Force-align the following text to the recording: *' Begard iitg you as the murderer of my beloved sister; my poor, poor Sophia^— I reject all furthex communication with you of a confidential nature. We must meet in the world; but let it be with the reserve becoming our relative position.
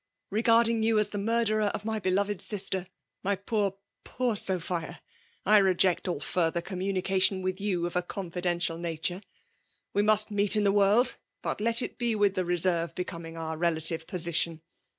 *' 0.17 0.31
Begard 0.33 0.65
iitg 0.65 0.83
you 0.83 0.97
as 0.97 1.09
the 1.09 1.19
murderer 1.19 1.65
of 1.75 1.85
my 1.85 1.99
beloved 1.99 2.41
sister; 2.41 2.87
my 3.21 3.35
poor, 3.35 3.75
poor 4.03 4.33
Sophia^— 4.33 4.97
I 5.55 5.59
reject 5.59 6.07
all 6.07 6.19
furthex 6.19 6.63
communication 6.65 7.43
with 7.43 7.61
you 7.61 7.85
of 7.85 7.95
a 7.95 8.01
confidential 8.01 8.79
nature. 8.79 9.21
We 9.93 10.01
must 10.01 10.31
meet 10.31 10.55
in 10.55 10.63
the 10.63 10.71
world; 10.71 11.17
but 11.43 11.61
let 11.61 11.83
it 11.83 11.99
be 11.99 12.15
with 12.15 12.33
the 12.33 12.45
reserve 12.45 12.95
becoming 12.95 13.37
our 13.37 13.59
relative 13.59 14.07
position. 14.07 14.63